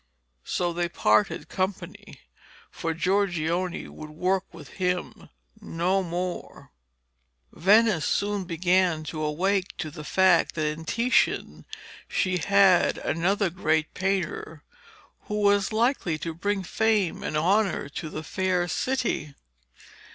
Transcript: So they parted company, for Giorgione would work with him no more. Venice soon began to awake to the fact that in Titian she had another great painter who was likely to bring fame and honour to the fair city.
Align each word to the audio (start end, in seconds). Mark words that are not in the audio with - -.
So 0.45 0.73
they 0.73 0.89
parted 0.89 1.47
company, 1.47 2.21
for 2.71 2.91
Giorgione 2.95 3.87
would 3.87 4.09
work 4.09 4.51
with 4.51 4.69
him 4.79 5.29
no 5.61 6.01
more. 6.01 6.71
Venice 7.51 8.05
soon 8.07 8.45
began 8.45 9.03
to 9.03 9.21
awake 9.23 9.77
to 9.77 9.91
the 9.91 10.03
fact 10.03 10.55
that 10.55 10.65
in 10.65 10.85
Titian 10.85 11.67
she 12.07 12.37
had 12.37 12.97
another 12.97 13.51
great 13.51 13.93
painter 13.93 14.63
who 15.25 15.35
was 15.39 15.71
likely 15.71 16.17
to 16.17 16.33
bring 16.33 16.63
fame 16.63 17.21
and 17.21 17.37
honour 17.37 17.87
to 17.89 18.09
the 18.09 18.23
fair 18.23 18.67
city. 18.67 19.35